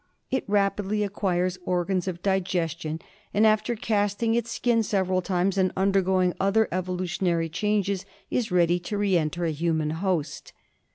It 0.31 0.43
rapidly 0.47 1.03
acquires 1.03 1.59
organs 1.63 2.07
of 2.07 2.23
digestion, 2.23 2.99
and 3.35 3.45
after 3.45 3.75
casting 3.75 4.33
its 4.33 4.49
skin 4.49 4.81
several 4.81 5.21
times 5.21 5.59
and 5.59 5.71
undergoing 5.77 6.33
other 6.39 6.67
evolutionary 6.71 7.49
changes, 7.49 8.03
is 8.31 8.51
ready 8.51 8.79
to 8.79 8.97
re 8.97 9.15
enter 9.15 9.45
a 9.45 9.51
human 9.51 9.91
host. 9.91 10.53